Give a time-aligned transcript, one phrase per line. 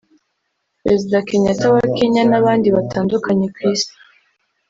[0.81, 3.91] Perezida Kenyatta wa Kenya n’abandi batandukanye ku Isi